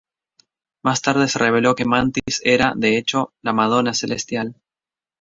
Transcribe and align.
Más 0.83 1.03
tarde 1.03 1.27
se 1.27 1.37
reveló 1.37 1.75
que 1.75 1.85
Mantis 1.85 2.41
era, 2.43 2.73
de 2.75 2.97
hecho, 2.97 3.33
la 3.43 3.53
"Madonna 3.53 3.93
celestial". 3.93 4.55